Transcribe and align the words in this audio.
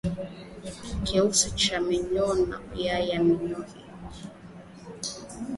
Kinyesi 1.05 1.45
kuwa 1.55 1.69
na 1.79 1.87
minyoo 1.87 2.33
na 2.47 2.57
mayai 2.67 3.09
ya 3.09 3.19
minyoo 3.25 3.63
hiyo 3.71 3.85